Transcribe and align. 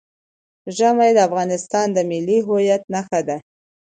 ژمی 0.77 1.11
د 1.15 1.19
افغانستان 1.27 1.87
د 1.93 1.97
ملي 2.09 2.37
هویت 2.47 2.83
نښه 2.93 3.19
ده. 3.27 3.37